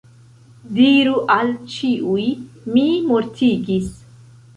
[0.77, 2.23] Diru al ĉiuj
[2.77, 3.93] “mi mortigis”.